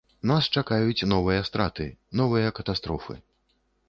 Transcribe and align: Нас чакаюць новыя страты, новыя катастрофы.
Нас 0.29 0.47
чакаюць 0.59 1.07
новыя 1.11 1.41
страты, 1.49 1.87
новыя 2.21 2.47
катастрофы. 2.61 3.19